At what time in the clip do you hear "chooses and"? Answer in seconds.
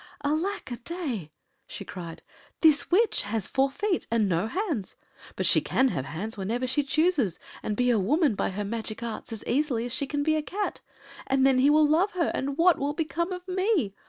6.81-7.77